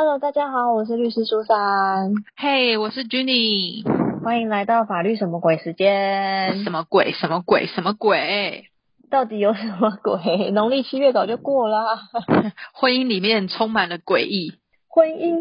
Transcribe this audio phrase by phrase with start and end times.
[0.00, 2.12] Hello，大家好，我是律师苏珊。
[2.36, 3.82] 嘿，我是 Jenny。
[4.22, 6.62] 欢迎来到法律什么鬼时间？
[6.62, 7.10] 什么鬼？
[7.10, 7.66] 什么鬼？
[7.66, 8.66] 什么鬼？
[9.10, 10.50] 到底有什么鬼？
[10.54, 11.98] 农历七月早就过啦。
[12.74, 14.52] 婚姻里面充满了诡异。
[14.86, 15.34] 婚姻，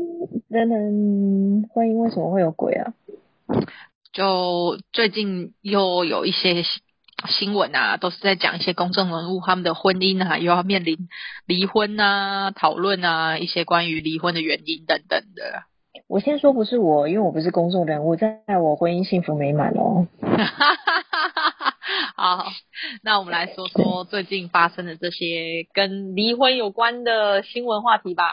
[0.47, 2.93] 人人婚姻为什么会有鬼啊？
[4.11, 6.63] 就最近又有一些。
[7.25, 11.09] 新闻啊，都是在讲一些公众人物他们的婚姻啊，又要面临
[11.45, 15.63] 离婚啊，讨论啊，一些关于离婚的原因等等的。
[16.07, 20.07] 我先说不是我，因为我不是公众人物，在我婚姻幸福美满哦。
[22.15, 22.45] 好，
[23.01, 28.23] 那我们来说说最近发生的这些跟离婚有关的新闻话题吧。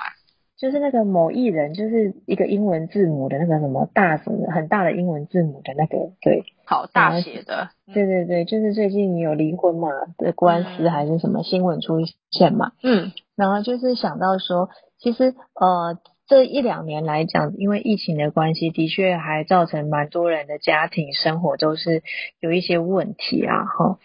[0.65, 11.99] 就是那个某艺人，就是一个英文字母的那个什么大什么很大的英文字母的那个，对，好大写的，对对对，就是最近有离婚嘛的官司还是什么新闻出
[12.31, 22.03] 现嘛，嗯，然后就是想到说，其实呃这一两年来讲，因为疫情的关系，的确还造成蛮多人的家庭生活都是
[22.41, 23.99] 有一些问题啊，哈，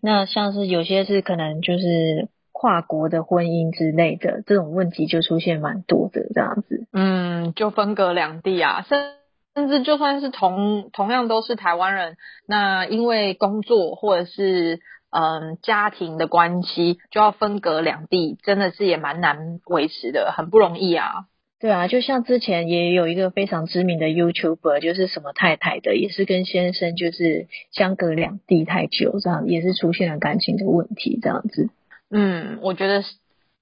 [0.00, 2.28] 那像是有些是可能就是。
[2.58, 9.12] 跨国的婚姻之类的这种问题就出现蛮多的这样子，嗯，就分隔两地啊，甚
[9.54, 12.16] 甚至就算是同同样都是台湾人，
[12.48, 21.26] 那因为工作或者是嗯家庭的关系，就要分隔两地，真的是也蛮难维持的，很不容易啊。
[21.60, 31.68] 对啊，就像之前也有一个非常知名的 YouTuber，就是什么太太的，也是跟先生就是相隔两地太久，这样也是出现了感情的问题，这样子。
[32.10, 33.02] 嗯，我觉得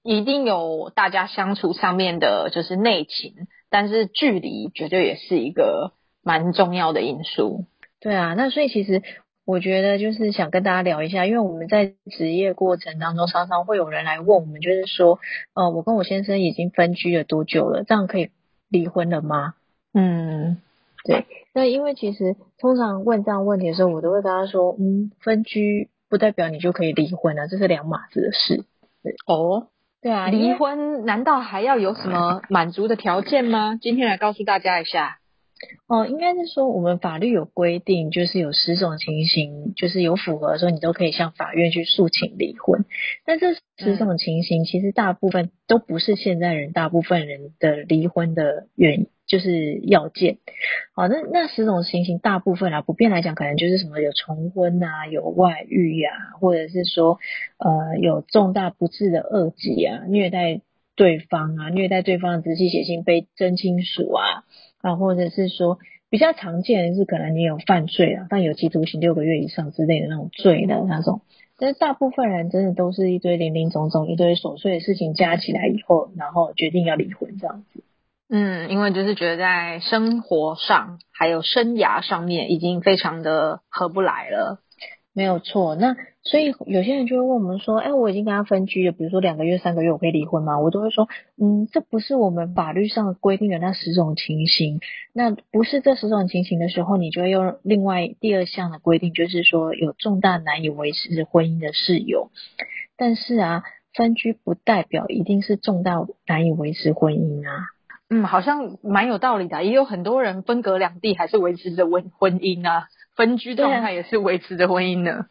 [0.03, 5.93] 一定有大家相处上面的，就是内情，但是距离绝对也是一个
[6.23, 7.65] 蛮重要的因素。
[7.99, 9.01] 对啊，那所以其实
[9.45, 15.19] 我觉得就是想跟大家聊一下，因为我们在职业过程当中，常常会有人来问我们，就是说，
[15.55, 17.83] 呃，我跟我先生已经分居了多久了？
[17.83, 18.29] 这样可以
[18.69, 19.55] 离婚了吗？
[19.91, 20.61] 嗯，
[21.03, 21.25] 对。
[21.51, 25.89] 那因为其实通常问这样问题的时候，我都会跟他说，嗯，分居。
[26.15, 28.63] 不代表你就可以离婚了，这是两码子的事。
[29.27, 29.67] 哦，
[30.01, 33.77] 对啊，离婚难道还要有什么满足的条件吗？
[33.81, 35.17] 今天来告诉大家一下。
[35.87, 42.85] 哦，应该是说我们法律有规定，就是有十种情形，就是有符合的时候，你都可以向法院去诉请离婚。
[43.25, 49.07] 但这十种情形，其实大部分都不是现在人大部分人的离婚的原因。
[49.27, 50.37] 就是要件，
[50.93, 57.17] 好，那那十种情形，大部分啊，普遍来讲，可能就是什么有重婚啊，有外遇呀，或者是说，
[57.57, 60.61] 呃，有重大不治的恶疾啊，虐待
[60.95, 64.43] 对方啊，虐待对方的直系血亲被真亲属啊，
[64.81, 65.79] 啊，或者是说
[66.11, 71.21] 比较常见的是，可能你有犯罪啊，犯有期徒刑六个月以上之类的那种罪的那种，
[71.57, 77.83] 但是大部分人真的都是一堆零零总总一堆琐碎的事情加起来以后，然后决定要离婚这样子。
[78.37, 84.59] 嗯，因为就是觉得在生活上还有生涯上面已经非常的合不来了，
[85.13, 85.75] 没有错。
[85.75, 90.59] 那所以有些人就会问我们说，哎，我已经跟他分居了，比如说两个月、三个月，我可以离婚吗？
[90.59, 91.07] 我都会说，
[91.41, 94.81] 嗯，这不是我们法律上规定的那十种情形。
[95.13, 102.31] 那不是这十种情形的时候，你就会用另外第二项的规定，就是说有重大难以维持婚姻的事由。
[102.97, 103.63] 但是啊，
[103.93, 107.69] 分居不代表一定是重大难以维持婚姻啊。
[108.09, 115.25] 嗯，好像蛮有道理的，也有很多人分隔两地还是维持着婚婚姻啊，分居状态也是维持着婚姻呢。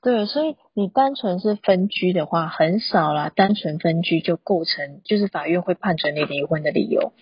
[0.00, 7.12] 对，所以你单纯是分居的话，很少啦，单纯分居就构成就是法院会判准你离婚的理由。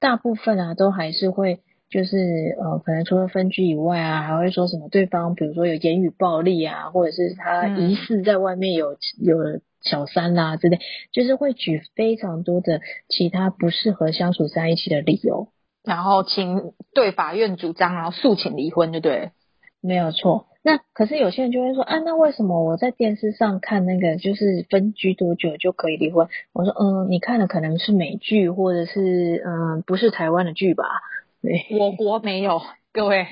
[0.00, 1.60] 大部分啊，都还是会
[1.90, 2.16] 就是
[2.60, 9.60] 呃，可能除了分居以外啊，还会说什么对方，比如说有言语暴力啊，或者是他疑似在外面有有。
[9.80, 10.80] 小三啦之类，
[11.12, 15.50] 就是会举非常多的其他不适合相处在一起的理由，
[15.84, 19.30] 然后请对法院主张，然后诉请离婚，就对，
[19.80, 20.48] 没有错。
[20.64, 26.26] 那可是有些人就会说啊，那为什么我在电视上看那个就是分居多久就可以离婚？
[26.52, 30.84] 我说嗯，你看的可能是美剧，或者是嗯，不是台湾的剧吧？
[31.42, 32.60] 对，我国没有，
[32.92, 33.26] 各位，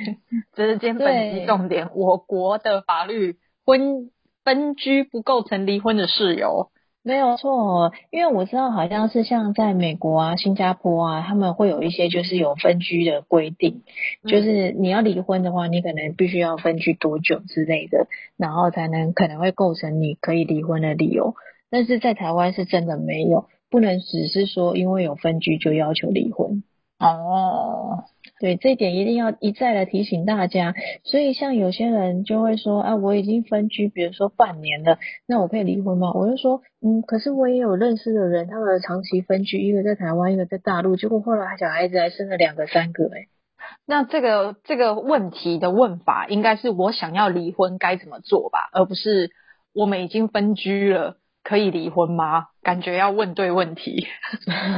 [0.55, 4.11] 这是今天本期重点，我国的法律婚。
[4.47, 6.71] 分居不构成离婚的事由，
[7.03, 7.91] 没有错。
[8.13, 13.83] 因为我知道好像是像在美国啊、新加坡啊，他们会有一些就是有分居的规定，
[14.25, 18.07] 就是你要离婚的话，你可能必须要分居多久之类的，
[18.37, 21.35] 然后才能可能会构成你可以离婚的理由。
[21.69, 26.63] 但是在台湾是真的没有，不能只是说因为有分居就要求离婚。
[26.99, 28.05] 哦，
[28.41, 30.75] 对，这一点一定要一再的提醒大家。
[31.05, 36.13] 所以像有些人就会说啊，我已经分居，比如说半年了，那我可以离婚吗？
[36.15, 43.27] 我就说，嗯，可是我也有认识的人，他们长期分居，一个在台湾，一个在大陆，结果后来小孩子还生了两个、三个，哎。
[43.85, 49.33] 那这个这个问题的问法，应该是我想要离婚该怎么做吧，而不是
[49.75, 51.19] 我们已经分居了。
[51.47, 52.49] 可以离婚吗？
[52.61, 54.09] 感觉要问对问题。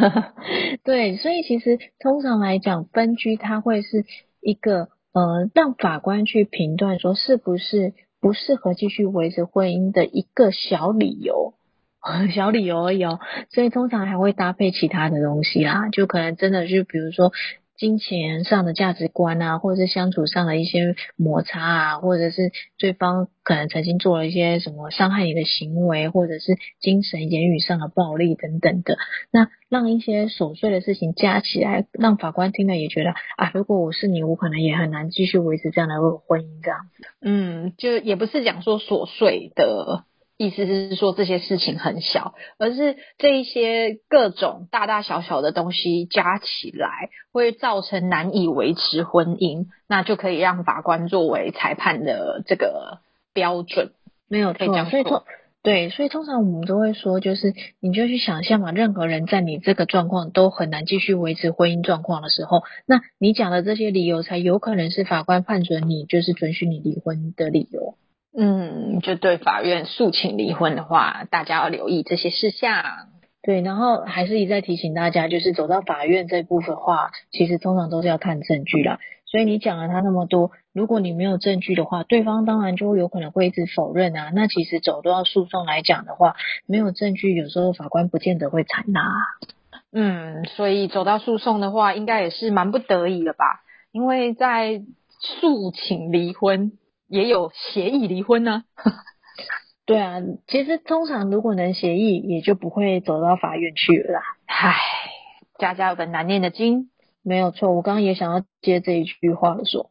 [0.84, 4.04] 对，所以其实通常来讲，分居它会是
[4.42, 11.54] 一个呃，让法官去评断说是不是不适合继续维持婚姻的一个小理由，
[12.34, 13.18] 小理由而已哦。
[13.48, 17.32] 所以通常还会搭配其他的东西啦，就可能真的就比如说。
[17.78, 20.80] 金钱上的价值观啊，或者是相处上的一些
[21.16, 28.98] 摩擦啊，或者是对方可能曾经做了一些什么伤害你的行为，或者是精神言语上的暴力等等的，
[29.30, 35.94] 那让一些琐碎的事情加起来，让法官听了也觉得啊，如果我是你，我可能也很难继续维持这样的
[36.26, 37.04] 婚姻这样子。
[37.22, 40.04] 嗯，就也不是讲说琐碎的。
[40.38, 53.00] 意思是说这些事情很小，而是这一些各种大大小小的东西加起来，会造成难以维持婚姻，那就可以让法官作为裁判的这个
[53.34, 53.90] 标准，
[54.28, 54.66] 没有错。
[54.88, 55.24] 所以通
[55.60, 67.96] 对，所以通常我们都会说，就是你就去想象嘛，任何人在你这个状况都很难继续维持婚姻状况的时候，那你讲的这些理由才有可能是法官判准你就是准许你离婚的理由。
[68.40, 72.84] 嗯，就对法院诉请离婚的话，大家要留意这些事项。
[73.42, 79.00] 对，然后还是一再提醒大家，就是走到法院这部分话，其实通常都是要看证据啦。
[79.26, 84.30] 所以你讲了他那么多，如果你没有证据的话，对方当然就有可能会一直否认啊。
[84.32, 89.02] 那其实走到诉讼来讲的话，没有证据，有时候法官不见得会采纳。
[89.90, 93.62] 嗯，所以走到诉讼的话，应该也是蛮不得已的吧？
[93.90, 94.80] 因为在
[95.18, 96.70] 诉请离婚。
[97.08, 98.64] 也有协议离婚呢，
[99.86, 104.20] 对啊，其实通常如果能协议，也就不会走到法院去了。
[104.46, 104.74] 唉，
[105.58, 106.90] 家家有本难念的经，
[107.22, 107.72] 没有错。
[107.72, 109.88] 我刚刚也想要接这一句话说，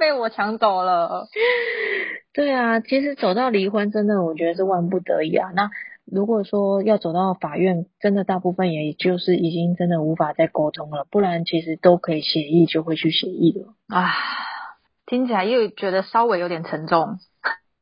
[0.00, 1.28] 被我抢走了。
[2.32, 5.50] 对啊，其实走到离婚，真的我觉得是万不得已啊。
[5.54, 5.68] 那
[6.06, 14.08] 如果说要走到法院，真的大部分也就是已经真的无法再沟通了，不然其实都可以协议，就会去协议了啊。
[15.12, 17.18] 听起来又觉得稍微有点沉重，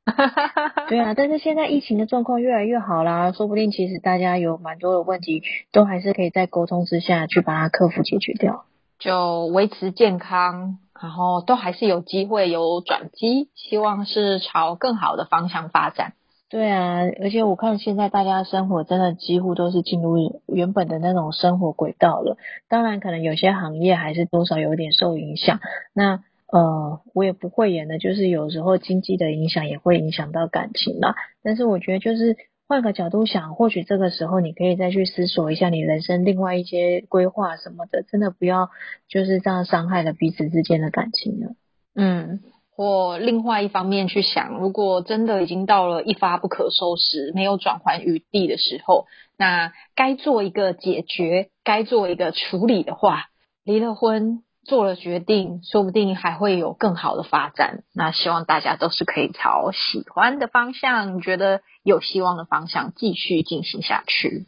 [0.88, 8.64] 对啊，但是现在疫情的状况越来越好啦，说不定其实大家有蛮多的问题，都还是可以在沟通之下去把它克服解决掉，
[8.98, 16.14] 就维持健康，然后都还是有机会有转机，希望是朝更好的方向发展。
[16.48, 22.36] 对啊，而且我看现在大家生活真的几乎都是进入原本的那种生活轨道了，
[22.68, 25.60] 当然可能有些行业还是多少有点受影响，
[25.94, 26.24] 那。
[26.52, 31.14] 呃，我也不会演的，就是有时候经济的影响也会影响到感情啦。
[31.44, 32.36] 但是我觉得，就是
[32.66, 38.70] 换个角度想，或许这个时候你可以再去思索一下你人生另外一些规划什么的，真的不要
[39.08, 41.52] 就是这样伤害了彼此之间的感情了。
[41.94, 42.40] 嗯，
[42.74, 49.06] 或另外一方面去想，如果真的已经到了一发不可收拾、没有转圜余地的时候，
[49.38, 53.26] 那该做一个解决、该做一个处理的话，
[53.62, 54.42] 离了婚。
[54.64, 57.82] 做了决定，说不定还会有更好的发展。
[57.94, 64.46] 那希望大家都是可以朝喜欢的方向，觉得有希望的方向继续进行下去。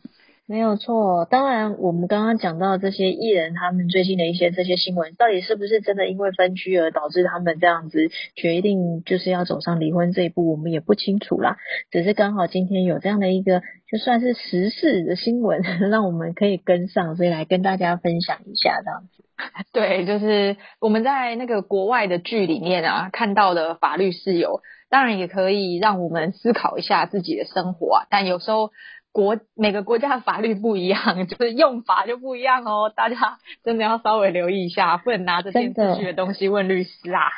[0.49, 11.57] 没有错，当然我们刚刚讲到这些艺人，他们最近的一些这些新闻，到底是不是真的因为分居而导致他们这样子决定就是要走上离婚这一步，我们也不清楚啦。
[11.91, 19.25] 只是刚好今天有这样的一个就算是时事的新闻， 让我们可以跟上，所以来跟大家分享一下这样子。
[19.73, 28.71] 对，就是我们在那个国外的剧里面啊看到的法律是有，当然也可以让我们思考一下自己的生活啊，但有时候。
[29.13, 32.91] 国每个国家的法律不一样， 就是用法就不一样哦。
[32.95, 37.29] 大家真的要稍微留意一下，不能拿着电视剧的东西问律师啊。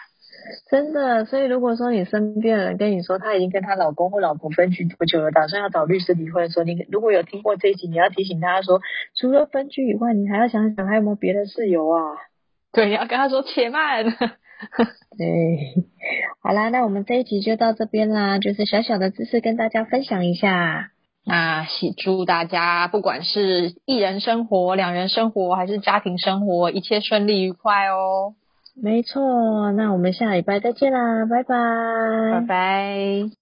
[0.70, 8.80] 真的，所以如果说你身边的人跟你说他已经跟他老公或老婆分居多久了，打算要找律师离婚，说你如果有听过这一集，你要提醒他说，
[9.18, 12.02] 除了分居以外，你还要想想还有没有别的事由啊。
[12.72, 14.04] 对，你要跟他说且慢。
[15.16, 15.26] 对，
[16.42, 20.90] 好啦，那我们这一集就到这边啦，就是小小的知识跟大家分享一下。
[21.26, 28.34] 那喜祝大家，不管是一人生活、两人生活，还是家庭生活，一切顺利愉快哦。
[28.76, 31.54] 没错，那我们下礼拜再见啦，拜拜，
[32.40, 33.30] 拜拜。